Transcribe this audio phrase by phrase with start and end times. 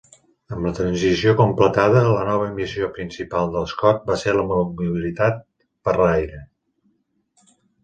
[0.55, 5.41] Amb la transició completada, la nova missió principal de Scott va ser la mobilitat
[5.91, 6.43] per aire.